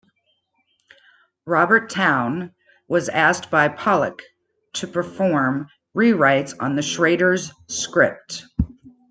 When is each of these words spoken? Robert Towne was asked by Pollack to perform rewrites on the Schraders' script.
Robert 1.45 1.91
Towne 1.91 2.53
was 2.87 3.07
asked 3.07 3.51
by 3.51 3.67
Pollack 3.67 4.23
to 4.73 4.87
perform 4.87 5.67
rewrites 5.95 6.55
on 6.59 6.75
the 6.75 6.81
Schraders' 6.81 7.51
script. 7.67 8.45